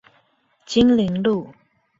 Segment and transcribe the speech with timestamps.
[0.65, 1.53] 金陵路